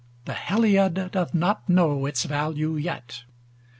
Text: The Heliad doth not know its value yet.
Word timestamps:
The 0.25 0.33
Heliad 0.33 1.11
doth 1.11 1.35
not 1.35 1.69
know 1.69 2.07
its 2.07 2.23
value 2.23 2.75
yet. 2.75 3.21